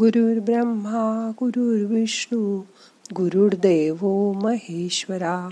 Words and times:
गुरुर्ब्रह्मा 0.00 1.30
गुरुर्विष्णू 1.40 2.62
गुरुर्देव 3.12 4.32
महेश्वरा। 4.32 5.48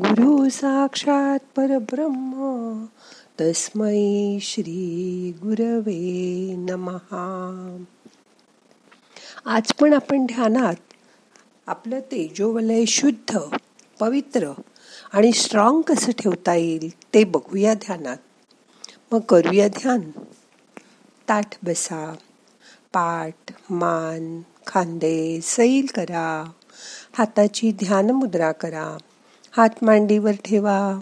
गुरु 0.00 0.48
साक्षात 0.48 1.38
परब्रह्म 1.56 2.84
तस्मै 3.40 4.38
श्री 4.42 5.32
गुरवे 5.42 6.54
नमहा। 6.56 7.76
आज 9.44 9.72
पण 9.72 9.92
आपण 9.92 10.26
ध्यानात 10.26 10.74
आपलं 11.66 12.00
तेजोवलय 12.00 12.84
शुद्ध 12.84 13.38
पवित्र 14.00 14.52
आणि 15.12 15.32
स्ट्रॉंग 15.32 15.82
कसं 15.82 16.12
ठेवता 16.12 16.54
येईल 16.54 16.90
ते 17.14 17.24
बघूया 17.24 17.74
ध्यानात. 17.74 18.18
मग 19.12 19.20
करूया 19.20 19.68
ध्यान. 19.68 20.00
ताठ 21.28 21.64
बसा. 21.64 22.14
पाठ 22.92 23.43
मान 23.70 24.42
खांदे 24.66 25.40
सैल 25.42 25.86
करा. 25.94 26.50
हाताची 27.18 27.72
ध्यान 27.72 28.10
मुद्रा 28.10 28.52
करा. 28.52 28.96
हात 29.56 29.68
मांडीवर 29.82 30.32
ठेवा. 30.44 30.98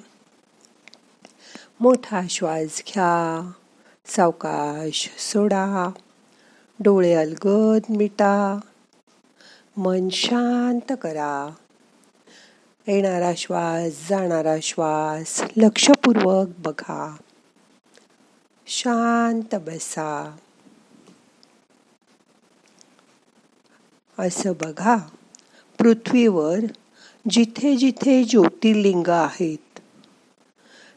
मोठा 1.80 2.20
श्वास 2.30 2.82
घ्या. 2.86 3.50
सावकाश 4.06 5.10
सोडा. 5.18 5.90
डोळे 6.80 7.14
अलगद 7.14 7.80
मिटा. 7.90 8.60
मन 9.76 10.08
शांत 10.08 10.92
करा. 11.02 11.54
येणारा 12.86 13.32
श्वास 13.36 14.08
जाणारा 14.08 14.56
श्वास 14.62 15.42
लक्षपूर्वक 15.56 16.48
बघा. 16.58 17.16
शांत 18.66 19.54
बसा. 19.54 20.36
असं 24.18 24.52
बघा. 24.52 24.96
पृथ्वीवर 25.78 26.58
जिथे 27.30 27.76
जिथे 27.76 28.24
ज्योतिर्लिंग 28.24 29.08
आहेत 29.08 29.80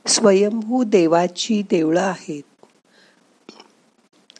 स्वयंभू 0.07 0.83
देवाची 0.83 1.61
देवळं 1.61 2.01
आहेत. 2.01 2.43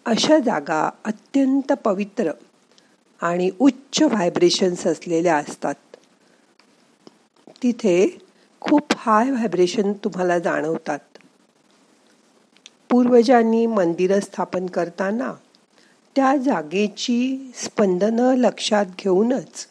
अशा 0.06 0.40
जागा 0.40 0.90
अत्यंत 1.06 1.74
पवित्र 1.74 2.32
आणि 3.22 3.52
उच्च 3.60 4.02
व्हायब्रेशन्स 4.02 4.88
असलेल्या 4.88 5.38
असतात. 5.38 5.76
तिथे 7.64 8.18
खूप 8.62 8.94
हाय 8.98 9.32
व्हायब्रेशन 9.32 9.94
तुम्हाला 9.94 10.40
जाणवतात. 10.40 11.00
पूर्वजांनी 12.90 13.66
मंदिरं 13.66 14.20
स्थापन 14.20 14.66
करताना 14.66 15.34
त्या 16.16 16.38
जागेची 16.38 17.52
स्पंदनं 17.56 18.36
लक्षात 18.38 18.86
घेऊनच 19.00 19.68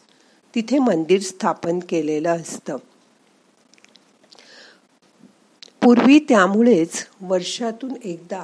तिथे 0.55 0.79
मंदिर 0.79 1.21
स्थापन 1.21 1.79
केलेलं 1.79 2.29
असतं. 2.29 2.77
पूर्वी 5.83 6.19
त्यामुळेच 6.19 7.07
वर्षातून 7.21 7.93
एकदा 8.03 8.43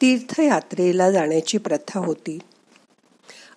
तीर्थयात्रेला 0.00 1.10
जाण्याची 1.10 1.58
प्रथा 1.58 2.00
होती. 2.00 2.38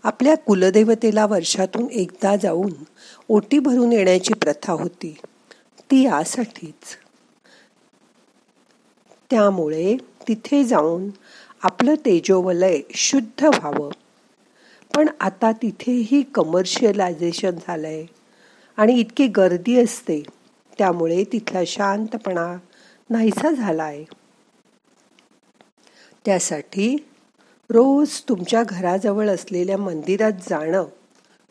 आपल्या 0.04 0.38
कुलदेवतेला 0.38 1.26
वर्षातून 1.26 1.86
एकदा 1.92 2.36
जाऊन 2.36 2.74
ओटी 3.30 3.60
भरून 3.60 3.92
येण्याची 3.92 4.34
प्रथा 4.34 4.74
होती. 4.74 5.18
ती 5.92 6.04
यासाठीच. 6.04 6.98
त्यामुळे 9.32 9.98
तिथे 10.28 10.64
जाऊन 10.64 11.10
आपलं 11.64 11.96
तेजोवलय 11.96 12.82
शुद्ध 12.96 13.46
व्हावं. 13.46 13.90
पण 14.96 15.10
आता 15.20 15.52
तिथेही 15.52 16.22
कमर्शियलायझेशन 16.22 17.52
झालंय. 17.52 18.06
आणि 18.78 18.94
इतकी 18.94 19.28
गर्दी 19.28 19.80
असते 19.80 20.24
त्यामुळे 20.78 21.24
तिथला 21.24 21.60
शांतपणा 21.68 22.58
नाहीसा 23.10 23.52
झाला 23.52 23.84
आहे 23.84 24.06
त्यासाठी 26.26 26.96
रोज 27.70 28.22
तुमच्या 28.30 28.64
घराजवळ 28.64 29.30
असलेल्या 29.30 29.78
मंदिरात 29.78 30.32
जाणं 30.50 30.86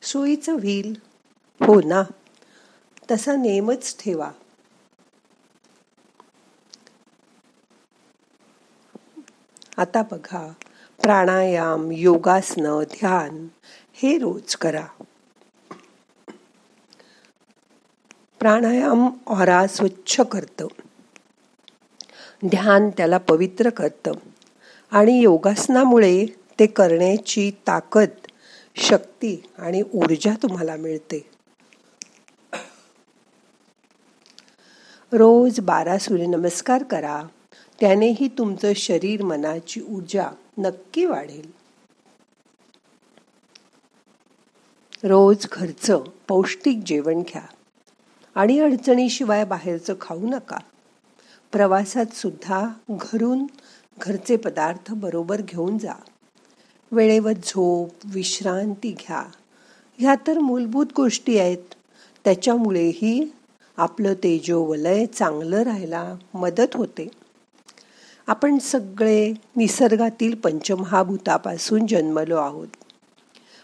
सोयीचं 0.02 0.52
होईल. 0.52 0.94
हो 1.60 1.80
ना. 1.80 2.02
तसा 3.10 3.36
नेमच 3.36 3.96
ठेवा. 4.04 4.30
आता 9.78 10.02
बघा. 10.02 10.52
प्राणायाम 11.02 11.90
योगासनं 11.92 12.82
ध्यान 12.82 13.48
हे 13.92 14.18
रोज 14.18 14.56
करा. 14.56 14.86
प्राणायाम 18.38 19.08
ऑरा 19.26 19.66
स्वच्छ 19.66 20.20
करतं. 20.20 20.66
ध्यान 22.46 22.90
त्याला 22.90 23.18
पवित्र 23.18 23.70
करतं. 23.70 24.12
आणि 24.90 25.20
योगासनामुळे 25.20 26.26
ते 26.60 26.66
करण्याची 26.66 27.50
ताकद 27.66 28.08
शक्ती 28.76 29.42
आणि 29.58 29.82
ऊर्जा 29.94 30.34
तुम्हाला 30.42 30.76
मिळते. 30.76 31.30
रोज 35.12 35.60
बारा 35.60 35.98
सूर्यनमस्कार 35.98 36.82
करा. 36.82 37.22
त्यानेही 37.80 38.28
तुमचं 38.28 38.72
शरीर 38.76 39.22
मनाची 39.22 39.80
ऊर्जा 39.80 40.30
नक्की 40.58 41.04
वाढेल. 41.04 41.50
रोज 45.04 45.46
घरचं 45.52 46.04
पौष्टिक 46.28 46.80
जेवण 46.86 47.20
घ्या 47.20 47.42
आणि 48.34 48.58
अडचणीशिवाय 48.58 49.44
बाहेरचं 49.44 49.94
खाऊ 50.00 50.26
नका. 50.28 50.56
प्रवासात 51.52 52.06
सुद्धा 52.14 52.68
घरून 52.90 53.46
घरचे 54.00 54.36
पदार्थ 54.36 54.92
बरोबर 54.92 55.40
घेऊन 55.40 55.78
जा. 55.78 55.92
वेळेवर 56.92 57.32
झोप 57.32 57.90
विश्रांती 58.04 58.92
घ्या. 58.92 59.22
ह्या 59.98 60.14
तर 60.26 60.38
मूलभूत 60.38 60.86
गोष्टी 60.96 61.38
आहेत. 61.38 61.74
त्याच्यामुळेही 62.24 63.32
आपलं 63.76 64.14
तेजोवलय 64.14 65.06
चांगलं 65.06 65.62
राहायला 65.62 66.14
मदत 66.34 66.76
होते. 66.76 67.08
आपण 68.28 68.58
सगळे 68.58 69.32
निसर्गातील 69.56 70.34
पंचमहाभूतापासून 70.34 71.86
जन्मलो 71.86 72.36
आहोत. 72.36 72.68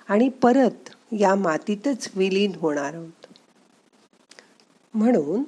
आणि 0.09 0.29
परत 0.29 0.89
या 1.13 1.35
मातीतच 1.35 2.09
विलीन 2.17 2.53
होणार 2.55 2.95
आहोत. 2.95 3.27
म्हणून 4.95 5.43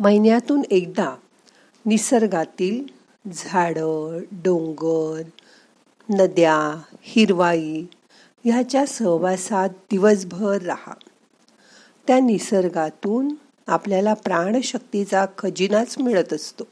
महिन्यातून 0.00 0.62
एकदा 0.70 1.16
निसर्गातील 1.86 2.84
झाडं 3.32 4.20
डोंगर 4.32 5.22
नद्या 6.10 6.82
हिरवाई 7.02 7.84
ह्याच्या 8.44 8.86
सहवासात 8.86 9.68
दिवसभर 9.68 10.62
राहा. 10.62 10.94
त्या 12.06 12.20
निसर्गातून 12.20 13.34
आपल्याला 13.66 14.14
प्राणशक्तीचा 14.14 15.26
खजिनाच 15.38 15.98
मिळत 15.98 16.32
असतो. 16.32 16.64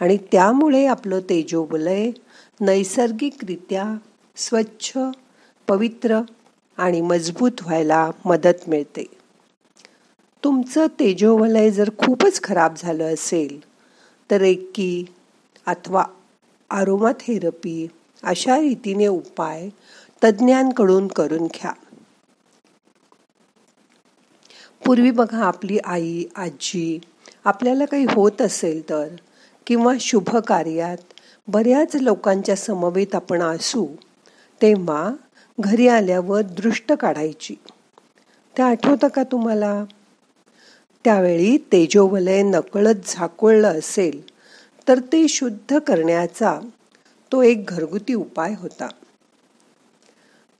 आणि 0.00 0.16
त्यामुळे 0.32 0.84
आपलं 0.86 1.20
तेजोबलय 1.28 2.10
नैसर्गिकरित्या 2.60 3.84
स्वच्छ 4.36 4.98
पवित्र 5.68 6.20
आणि 6.78 7.00
मजबूत 7.00 7.62
व्हायला 7.62 8.10
मदत 8.24 8.68
मिळते. 8.68 9.04
तुमचं 10.42 10.86
तेजोवलय 11.00 11.70
जर 11.70 11.90
खूपच 11.98 12.42
खराब 12.42 12.74
झालं 12.76 13.14
असेल 13.14 13.58
तर 14.30 14.40
एकी 14.42 15.04
अथवा 15.66 16.04
आरोमा 16.70 17.12
थेरपी 17.20 17.86
अशा 18.22 18.58
रीतीने 18.60 19.06
उपाय 19.06 19.68
तज्ज्ञांकडून 20.22 21.06
करून 21.08 21.46
घ्या. 21.46 21.72
पूर्वी 24.82 25.10
बघा 25.10 25.44
आपली 25.44 25.78
आई 25.84 26.24
आजी 26.36 26.98
आपल्याला 27.44 27.84
काही 27.84 28.04
होत 28.10 28.42
असेल 28.42 28.88
तर 28.88 29.08
किंवा 29.68 29.94
शुभ 30.00 30.36
कार्यात 30.36 30.96
बऱ्याच 31.48 31.96
लोकांच्या 31.96 32.56
समवेत 32.56 33.14
आपण 33.14 33.42
असू 33.42 33.86
तेव्हा 34.62 35.12
घरी 35.60 35.88
आल्यावर 35.88 36.42
दृष्ट 36.42 36.92
काढायची. 36.92 37.54
ते 38.58 38.62
आठवतं 38.62 39.08
का 39.08 39.22
तुम्हाला? 39.22 39.84
त्यावेळी 41.04 41.56
तेजोवलय 41.56 42.42
नकळत 42.42 42.94
झाकोळलं 43.06 43.78
असेल 43.78 44.22
तर 44.88 44.98
ते 44.98 45.28
शुद्ध 45.28 45.78
करण्याचा 45.78 46.60
तो 47.32 47.42
एक 47.42 47.66
घरगुती 47.66 48.14
उपाय 48.14 48.54
होता. 48.58 48.88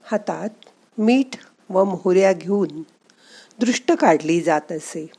हातात 0.03 0.49
मीठ 0.97 1.35
व 1.69 1.83
मोहऱ्या 1.83 2.33
घेऊन 2.33 2.81
दृष्ट 3.59 3.91
काढली 3.91 4.41
जात 4.41 4.71
असे. 4.71 5.09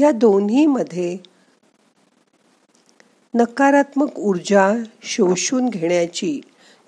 या 0.00 0.10
दोन्हीमध्ये 0.10 1.33
नकारात्मक 3.34 4.18
ऊर्जा 4.18 4.72
शोषून 5.02 5.68
घेण्याची 5.68 6.40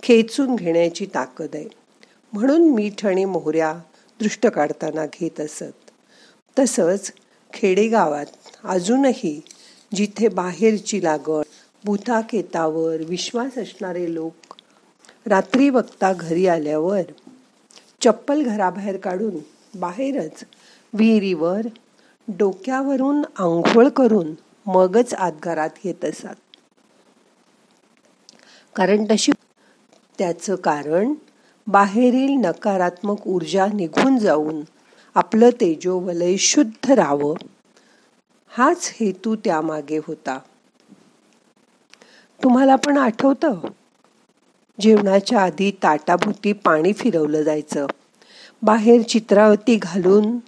खेचून 0.02 0.54
घेण्याची 0.56 1.06
ताकद 1.06 1.54
आहे. 1.54 1.68
म्हणून 2.32 2.68
मीठ 2.70 3.06
आणि 3.06 3.24
मोहऱ्या 3.24 3.72
दृष्ट 4.20 4.46
काढताना 4.46 5.06
घेत 5.06 5.40
असत. 5.40 5.72
तसंच 6.58 7.12
खेडेगावात 7.52 8.26
अजूनही 8.64 9.40
जिथे 9.92 10.28
बाहेरची 10.28 11.02
लागण 11.04 11.42
भूताकेतावर 11.84 13.02
विश्वास 13.08 13.58
असणारे 13.58 14.14
लोक 14.14 14.54
रात्री 15.26 15.68
वक्ता 15.70 16.12
घरी 16.12 16.46
आल्यावर 16.46 17.02
चप्पल 18.02 18.42
घराबाहेर 18.42 18.96
काढून 18.96 19.36
बाहेरच 19.74 20.44
विहिरीवर 20.92 21.66
डोक्यावरून 22.28 23.22
आंघोळ 23.38 23.88
करून 23.88 24.34
मगच 24.66 25.14
आत 25.14 25.32
घरात 25.42 25.70
येत 25.84 26.04
असत. 26.04 26.34
कारण 28.76 29.04
तशी 29.10 29.32
त्याचं 30.18 30.56
कारण 30.56 31.14
बाहेरील 31.66 32.30
नकारात्मक 32.30 33.26
ऊर्जा 33.26 33.66
निघून 33.66 34.18
जाऊन 34.18 34.60
आपलं 35.14 35.50
तेजोवलय 35.50 36.36
शुद्ध 36.36 36.90
राहावं 36.90 37.34
हाच 38.48 38.92
हेतू 39.00 39.36
त्यामागे 39.36 39.98
होता. 39.98 40.38
तुम्हाला 42.42 42.76
पण 42.76 42.98
आठवतं? 42.98 43.60
जेवणाच्या 44.80 45.40
आधी 45.40 45.70
ताटाभोवती 45.82 46.52
पाणी 46.52 46.92
फिरवलं 46.92 47.42
जायचं. 47.42 47.86
बाहेर 48.62 49.02
चित्रावती 49.02 49.76
घालून 49.76 50.38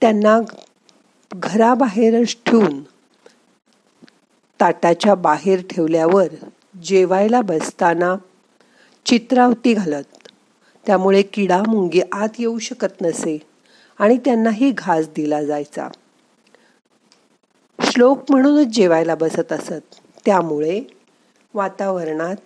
त्यांना 0.00 0.40
घराबाहेरच 1.32 2.36
ठेवून 2.46 2.82
ताटाच्या 4.60 5.14
बाहेर 5.14 5.60
ठेवल्यावर 5.70 6.26
जेवायला 6.82 7.40
बसताना 7.40 8.16
चित्रावती 9.06 9.74
घालत. 9.74 10.28
त्यामुळे 10.86 11.22
किडा 11.22 11.62
मुंगी 11.66 12.00
आत 12.12 12.28
येऊ 12.38 12.58
शकत 12.58 13.02
नसे 13.02 13.38
आणि 13.98 14.18
त्यांनाही 14.18 14.70
घास 14.70 15.06
दिला 15.08 15.44
जायचा. 15.44 15.88
श्लोक 17.82 18.30
म्हणूनच 18.30 18.66
जेवायला 18.66 19.14
बसत 19.14 19.52
असत. 19.52 19.94
त्यामुळे 20.26 20.80
वातावरणात 21.54 22.36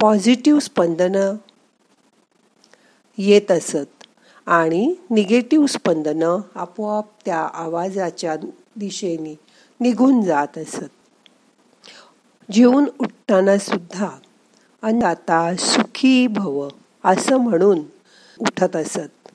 पॉझिटिव्ह 0.00 0.60
स्पंदनं 0.60 1.34
येत 3.18 3.50
असत. 3.50 3.95
आणि 4.46 4.94
निगेटिव्ह 5.10 5.66
स्पंदनं 5.66 6.38
आपोआप 6.54 7.04
त्या 7.24 7.38
आवाजाच्या 7.38 8.36
दिशेने 8.76 9.38
निघून 9.80 10.22
जात 10.22 10.58
असत. 10.58 10.84
जेवून 12.52 12.84
उठताना 13.00 13.58
सुद्धा 13.58 14.08
अन्नदाता 14.82 15.56
सुखी 15.56 16.26
भव 16.26 16.68
असं 17.04 17.36
म्हणून 17.36 17.78
उठत 18.40 18.76
असत. 18.76 19.28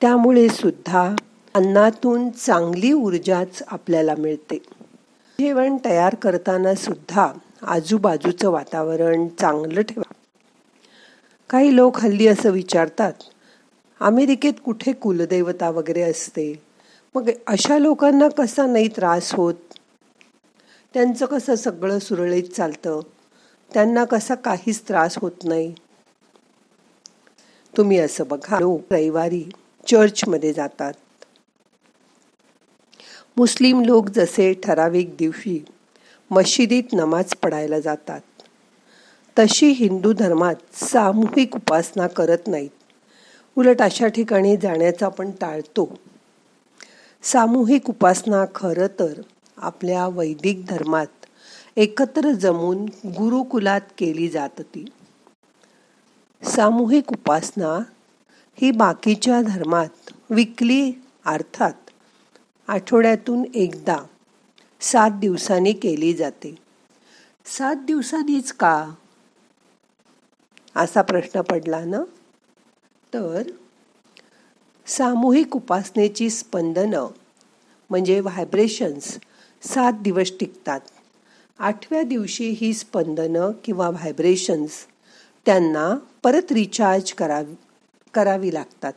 त्यामुळे 0.00 0.48
सुद्धा 0.48 1.14
अन्नातून 1.54 2.30
चांगली 2.30 2.92
ऊर्जाच 2.92 3.62
आपल्याला 3.66 4.14
मिळते. 4.18 4.58
जेवण 5.40 5.76
तयार 5.84 6.14
करताना 6.14 6.74
सुद्धा 6.74 7.32
आजूबाजूचं 7.62 8.50
वातावरण 8.50 9.28
चांगलं 9.28 9.82
ठेवा. 9.82 10.14
काही 11.50 11.76
लोक 11.76 11.98
हल्ली 11.98 12.26
असं 12.26 12.50
विचारतात 12.50 13.12
अमेरिकेत 14.00 14.52
कुठे 14.64 14.92
कुलदेवता 14.92 15.70
वगैरे 15.70 16.02
असते? 16.02 16.62
मग 17.14 17.30
अशा 17.46 17.78
लोकांना 17.78 18.28
कसा 18.28 18.66
नाही 18.66 18.88
त्रास 18.88 19.34
होत? 19.34 19.54
त्यांचं 20.94 21.26
कसं 21.26 21.54
सगळं 21.54 21.98
सुरळीत 21.98 22.42
चालतं? 22.42 23.00
त्यांना 23.74 24.04
कसा 24.04 24.34
काहीच 24.34 24.82
त्रास 24.88 25.18
होत 25.18 25.44
नाही? 25.44 25.74
तुम्ही 27.76 27.98
असं 27.98 28.24
बघा. 28.28 28.60
लोक 28.60 28.92
रविवारी 28.92 29.44
चर्चमध्ये 29.86 30.52
जातात. 30.52 30.92
मुस्लिम 33.36 33.82
लोक 33.84 34.08
जसे 34.08 34.54
ठराविक 34.54 35.16
दिवशी 35.16 35.64
मशिदीत 36.30 36.82
नमाज 36.92 37.34
पडायला 37.34 37.80
जातात. 37.80 38.20
तशी 39.38 39.66
हिंदू 39.66 40.12
धर्मात 40.12 40.54
सामूहिक 40.74 41.56
उपासना 41.56 42.06
करत 42.06 42.48
नाहीत. 42.48 42.70
उलट 43.58 43.82
अशा 43.82 44.06
ठिकाणी 44.06 44.56
जाण्याचा 44.56 45.06
आपण 45.06 45.30
टाळतो. 45.30 45.98
सामूहिक 47.22 47.90
उपासना 47.90 48.44
खरं 48.54 48.86
तर 48.86 49.20
आपल्या 49.56 50.06
वैदिक 50.06 50.66
धर्मात 50.66 51.26
एकत्र 51.76 52.30
जमून 52.32 52.84
गुरुकुलात 53.06 53.80
केली 53.98 54.28
जात 54.28 54.48
होती 54.58 54.84
सामूहिक 56.42 57.12
उपासना 57.12 57.78
ही 58.60 58.70
बाकीच्या 58.70 59.42
धर्मात 59.42 60.10
विकली 60.30 60.92
अर्थात 61.24 61.90
आठवड्यातून 62.68 63.42
एकदा 63.54 63.96
सात 64.80 65.10
दिवसांनी 65.10 65.72
केली 65.72 66.14
जाते. 66.14 66.54
सात 67.44 67.76
दिवसांनीच 67.76 68.52
का? 68.52 68.94
असा 70.76 71.02
प्रश्न 71.02 71.40
पडला 71.40 71.84
ना? 71.84 72.00
तर 73.14 73.42
सामूहिक 74.86 75.56
उपासनेची 75.56 76.30
स्पंदनं 76.30 77.06
म्हणजे 77.90 78.20
व्हायब्रेशन्स 78.20 79.18
सात 79.62 79.92
दिवस 79.92 80.32
टिकतात. 80.40 80.80
आठव्या 81.58 82.02
दिवशी 82.02 82.48
ही 82.50 82.72
स्पंदनं 82.74 83.50
किंवा 83.64 83.88
व्हायब्रेशन्स 83.90 84.70
त्यांना 85.46 85.98
परत 86.22 86.52
रिचार्ज 86.52 87.12
करा 87.12 87.42
करावी 88.14 88.54
लागतात. 88.54 88.92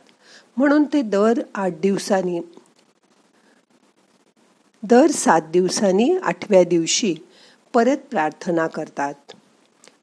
म्हणून 0.56 0.84
ते 0.84 1.02
दर 1.02 1.40
आठ 1.54 1.72
दिवसांनी 1.72 2.40
दर 4.82 5.10
सात 5.10 5.42
दिवसांनी 5.42 6.16
आठव्या 6.22 6.64
दिवशी 6.64 7.14
परत 7.74 7.96
प्रार्थना 8.10 8.66
करतात. 8.66 9.14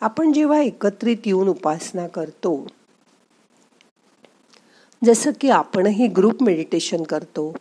आपण 0.02 0.34
जेव्हा 0.34 0.62
एकत्रित 0.62 1.18
येऊन 1.26 1.48
उपासना 1.48 2.08
करतो 2.08 2.68
जसं 5.04 5.32
की 5.42 5.50
आपणही 5.50 6.08
ग्रुप 6.08 6.44
मेडिटेशन 6.44 7.04
करतो 7.04 7.56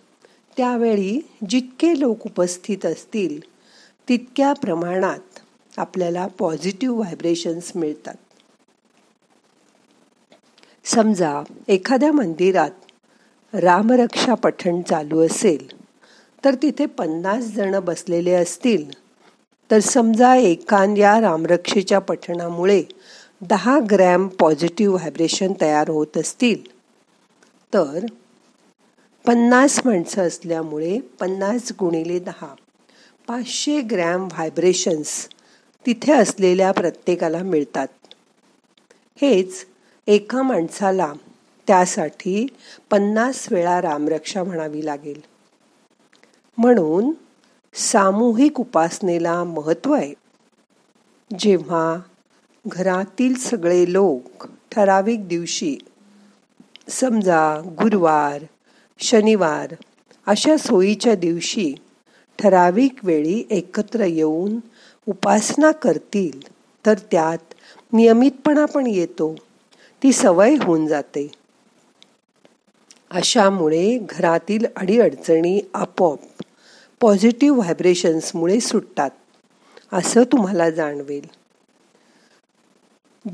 त्यावेळी 0.57 1.21
जितके 1.49 2.01
लोक 2.01 2.27
उपस्थित 2.27 2.87
असतील 2.87 3.41
तितक्या 4.09 4.53
प्रमाणात 4.53 5.39
आपल्याला 5.77 6.27
पॉझिटिव्ह 6.39 6.97
व्हायब्रेशन्स 6.97 7.73
मिळतात. 7.75 8.15
समजा 10.85 11.43
एखाद्या 11.69 12.13
मंदिरात 12.13 13.55
रामरक्षा 13.55 14.35
पठण 14.35 14.83
चालू 14.83 15.27
असेल 15.27 15.67
तर 16.45 16.55
तिथे 16.55 16.87
पन्नास 16.87 17.45
जण 17.45 17.79
बसलेले 17.81 18.33
असतील. 18.33 18.91
तर 19.71 19.79
समजा 19.79 20.35
एखाद्या 20.37 21.21
रामरक्षेच्या 21.21 21.99
पठणामुळे 21.99 22.83
दहा 23.41 23.79
ग्रॅम 23.91 24.29
पॉझिटिव्ह 24.29 24.95
व्हायब्रेशन 24.95 25.53
तयार 25.61 25.89
होत 25.89 26.17
असतील. 26.17 26.80
तर 27.75 28.07
पन्नास 29.27 29.81
माणसं 29.85 30.27
असल्यामुळे 30.27 31.01
पन्नास 31.01 31.73
गुणिले 31.81 32.19
दहा. 32.19 32.55
पाचशे 33.27 33.81
ग्रॅम 33.81 34.25
व्हायब्रेशन्स 34.25 35.29
तिथे 35.87 36.13
असलेल्या 36.13 36.73
प्रत्येकाला 36.73 37.39
मिळतात. 37.39 37.87
हेच 39.21 39.67
एका 40.07 40.43
माणसाला 40.43 41.13
त्यासाठी 41.67 42.47
पन्नास 42.91 43.53
वेळा 43.53 43.83
रामरक्षा 43.83 44.45
म्हणावी 44.45 44.87
लागेल. 44.87 45.21
म्हणून 46.59 47.11
सामूहिक 47.75 48.61
उपासनेला 48.61 49.45
महत्त्व 49.45 49.93
आहे. 49.93 50.15
जेव्हा 51.39 51.97
घरातील 52.67 53.35
सगळे 53.35 53.93
लोक 53.93 54.47
ठराविक 54.73 55.29
दिवशी 55.29 55.79
समजा 56.91 57.61
गुरुवार 57.67 58.45
शनिवार 58.99 59.75
अशा 60.27 60.57
सोयीच्या 60.57 61.15
दिवशी 61.15 61.75
ठराविक 62.39 63.05
वेळी 63.05 63.45
एकत्र 63.51 64.05
येऊन 64.05 64.59
उपासना 65.09 65.73
करतील 65.73 66.53
तर 66.87 66.95
त्यात 66.99 67.55
नियमितपणा 67.93 68.65
पण 68.65 68.87
येतो. 68.87 69.35
ती 70.03 70.13
सवय 70.13 70.57
होऊन 70.63 70.87
जाते. 70.87 71.31
अशामुळे 73.11 73.99
घरातील 74.11 74.67
अडीअडचणी 74.77 75.61
आपोआप 75.75 76.43
पॉझिटिव्ह 77.01 77.57
व्हायब्रेशन्समुळे 77.57 78.61
सुटतात 78.61 79.11
असं 79.93 80.23
तुम्हाला 80.23 80.71
जाणवेल. 80.71 81.40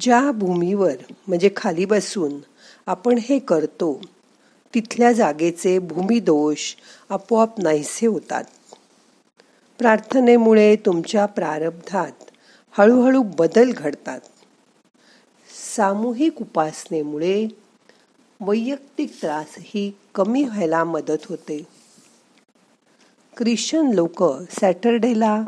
ज्या 0.00 0.30
भूमीवर 0.30 0.94
म्हणजे 1.28 1.50
खाली 1.56 1.84
बसून 1.84 2.32
आपण 2.86 3.18
हे 3.18 3.38
करतो 3.38 4.00
तिथल्या 4.74 5.12
जागेचे 5.12 5.78
भूमिदोष 5.78 6.74
आपोआप 7.10 7.60
नाहीसे 7.60 8.06
होतात. 8.06 8.44
प्रार्थनेमुळे 9.78 10.76
तुमच्या 10.76 11.26
प्रारब्धात 11.26 12.12
हळूहळू 12.70 13.22
बदल 13.22 13.72
घडतात. 13.72 14.20
सामूहिक 15.76 16.40
उपासनेमुळे 16.40 17.46
वैयक्तिक 18.40 19.12
त्रासही 19.22 19.96
कमी 20.14 20.44
व्हायला 20.44 20.84
मदत 20.84 21.26
होते. 21.28 21.66
ख्रिश्चन 23.36 23.90
लोक 23.90 24.24
सॅटरडेला 24.60 25.42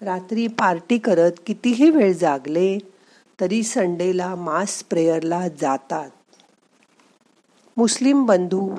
रात्री 0.00 0.46
पार्टी 0.46 0.98
करत 0.98 1.32
कितीही 1.46 1.90
वेळ 1.90 2.12
जागले 2.12 2.78
तरी 3.40 3.62
संडेला 3.62 4.34
मास 4.34 4.82
प्रेयरला 4.82 5.48
जातात. 5.48 6.10
मुस्लिम 7.76 8.24
बंधू 8.26 8.74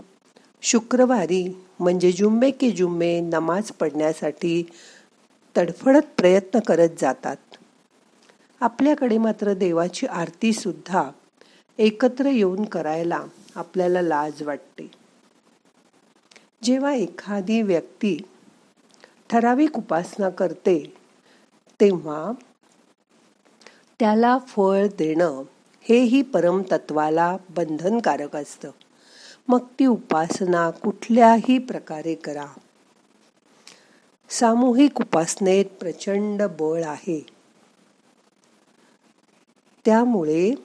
शुक्रवारी 0.62 1.66
म्हणजे 1.80 2.12
जुम्मे 2.12 2.52
के 2.52 2.72
जुम्मे 2.72 3.20
नमाज 3.20 3.72
पडण्यासाठी 3.72 4.64
तडफडत 5.58 6.08
प्रयत्न 6.18 6.60
करत 6.60 6.90
जातात. 6.98 7.38
आपल्याकडे 8.60 9.18
मात्र 9.18 9.54
देवाची 9.54 10.06
आरतीसुद्धा 10.06 11.12
एकत्र 11.78 12.26
येऊन 12.26 12.66
करायला 12.66 13.24
आपल्याला 13.56 14.02
लाज 14.02 14.44
वाटते. 14.44 14.92
जेव्हा 16.64 16.94
एखादी 16.94 17.62
व्यक्ती 17.62 18.18
ठराविक 19.30 19.78
उपासना 19.78 20.30
करते 20.30 20.94
तेव्हा 21.82 22.32
त्याला 24.02 24.38
फळ 24.38 24.88
देणं 24.88 25.44
हेही 25.82 26.22
परमतत्वाला 26.22 27.38
बंधनकारक 27.50 28.36
असतं. 28.36 28.72
मग 29.48 29.60
ती 29.80 29.86
उपासना 29.86 30.70
कुठल्याही 30.70 31.58
प्रकारे 31.58 32.16
करा. 32.16 32.46
सामूहिक 34.30 35.02
उपासनेत 35.02 35.66
प्रचंड 35.66 36.42
बळ 36.60 36.84
आहे. 36.84 37.26
त्यामुळे 39.86 40.56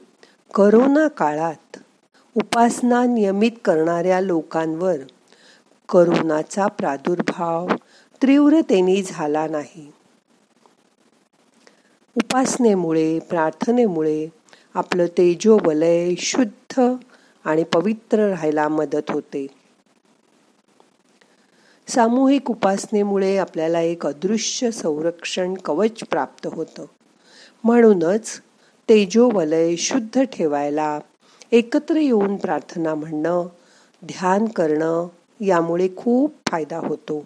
करोना 0.55 1.09
काळात 1.09 1.79
उपासना 2.37 3.05
नियमित 3.05 3.53
करणाऱ्या 3.65 4.21
लोकांवर 4.21 4.97
करोनाचा 5.89 6.67
प्रादुर्भाव 6.67 7.67
तीव्रतेने 8.23 9.03
झाला 9.03 9.47
नाही. 9.47 9.93
उपासनेमुळे 12.17 13.19
प्रार्थनेमुळे 13.19 14.29
आपलं 14.75 15.07
तेजोवलय 15.07 16.15
शुद्ध 16.19 16.95
आणि 17.45 17.65
पवित्र 17.65 18.29
राहायला 18.29 18.69
मदत 18.69 19.11
होते. 19.11 19.47
सामूहिक 21.89 22.51
उपासनेमुळे 22.51 23.37
आपल्याला 23.37 23.81
एक 23.81 24.07
अदृश्य 24.07 24.71
संरक्षण 24.71 25.55
कवच 25.55 26.01
प्राप्त 26.11 26.47
होतं. 26.47 26.85
म्हणूनच 27.65 28.41
तेजोवलय 28.89 29.77
शुद्ध 29.77 30.23
ठेवायला 30.23 30.99
एकत्र 31.53 31.97
येऊन 31.97 32.37
प्रार्थना 32.37 32.95
म्हणणं 32.95 33.47
ध्यान 34.05 34.47
करणं 34.47 35.09
यामुळे 35.41 35.89
खूप 35.97 36.35
फायदा 36.51 36.79
होतो. 36.79 37.25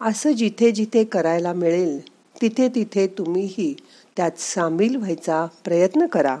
असं 0.00 0.32
जिथे 0.32 0.70
जिथे 0.70 1.04
करायला 1.04 1.52
मिळेल 1.52 2.11
तिथे 2.42 2.68
तिथे 2.68 3.06
तुम्हीही 3.06 3.74
त्यात 4.16 4.30
सामील 4.38 4.96
व्हायचा 4.96 5.46
प्रयत्न 5.64 6.06
करा. 6.06 6.38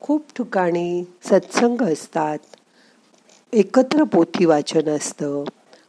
खूप 0.00 0.24
ठिकाणी 0.36 1.04
सत्संग 1.24 1.82
असतात. 1.82 2.38
एकत्र 3.52 4.04
पोथी 4.04 4.44
वाचन 4.44 4.88
असतं. 4.88 5.44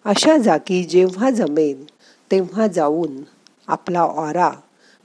अशा 0.05 0.37
जागी 0.37 0.83
जेव्हा 0.83 1.29
जमेन 1.29 1.83
तेव्हा 2.31 2.67
जाऊन 2.67 3.21
आपला 3.67 4.01
ऑरा 4.01 4.51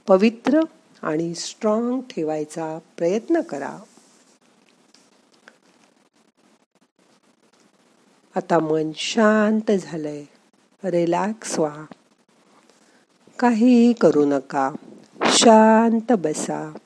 पवित्र 0.07 0.59
आणि 1.01 1.35
स्ट्रॉंग 1.35 2.01
ठेवायचा 2.01 2.79
प्रयत्न 2.97 3.41
करा. 3.41 3.77
आता 8.35 8.59
मन 8.59 8.91
शांत 8.95 9.71
झालंय. 9.71 10.25
रिलॅक्स 10.83 11.59
व्हा. 11.59 11.85
काहीही 13.39 13.93
करू 13.93 14.25
नका. 14.25 14.71
शांत 15.25 16.11
बसा. 16.11 16.77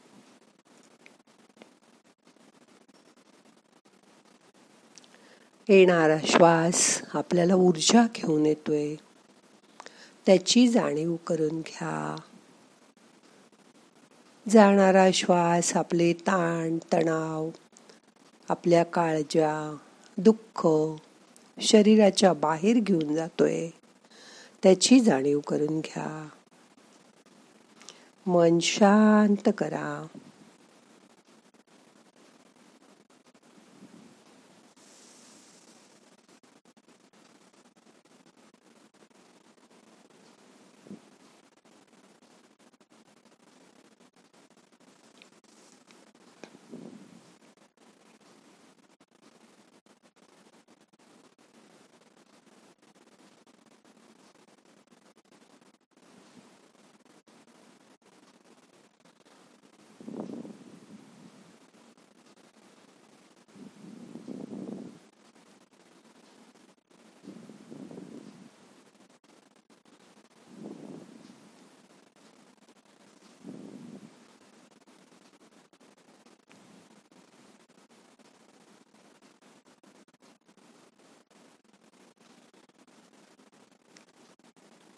येणारा 5.70 6.18
श्वास 6.24 7.02
आपल्याला 7.14 7.56
ऊर्जा 7.56 8.08
घेऊन 8.16 8.46
येतोय. 8.46 8.96
त्याची 10.26 10.68
जाणीव 10.68 11.16
करून 11.28 11.62
घ्या. 11.62 12.16
जाणारा 14.50 15.10
श्वास 15.14 15.78
आपले 15.78 16.14
ताण 16.14 16.78
तणाव 16.94 17.50
आपल्या 18.50 18.84
काळजा 18.84 19.78
दुःख 20.18 20.68
शरीराच्या 21.62 22.34
बाहेर 22.34 22.80
घेऊन 22.80 23.16
जातोय. 23.16 23.70
त्याची 24.64 25.00
जाणीव 25.00 25.40
करून 25.40 25.80
घ्या. 25.80 26.30
मन 28.28 28.60
शांत 28.60 29.50
करा. 29.58 30.08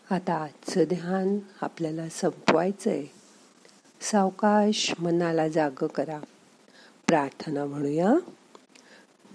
आता 0.10 0.34
आजचं 0.34 0.84
ध्यान 0.84 1.40
आपल्याला 1.62 2.10
संपवायचं 2.10 2.90
आहे 2.90 3.06
सावकाश 4.02 4.94
मनाला 5.00 5.48
जाग 5.48 5.70
करा. 5.70 6.20
प्रार्थना 7.08 7.66
म्हणूया. 7.66 8.14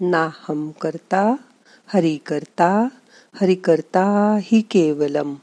नाहम 0.01 0.71
करता 0.71 1.35
हरि 1.85 2.17
करता 2.17 2.87
हरि 3.33 3.55
करता 3.55 4.37
हि 4.41 4.61
केवलम. 4.61 5.35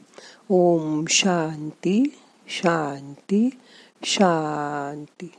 ओम 0.49 1.05
शांती 1.09 2.03
शांती 2.47 3.49
शांती. 4.03 5.31